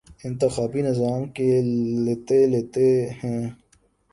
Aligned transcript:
انتخابی 0.25 0.81
نظام 0.81 1.21
کے 1.35 1.49
لتے 2.05 2.45
لیتے 2.47 2.87
ہیں 3.19 3.43